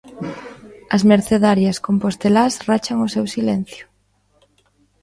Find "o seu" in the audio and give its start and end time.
3.05-3.25